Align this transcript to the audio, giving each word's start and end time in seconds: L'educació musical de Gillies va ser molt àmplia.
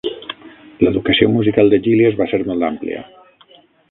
L'educació 0.85 1.27
musical 1.33 1.69
de 1.75 1.79
Gillies 1.87 2.19
va 2.21 2.29
ser 2.33 2.41
molt 2.47 2.69
àmplia. 2.73 3.03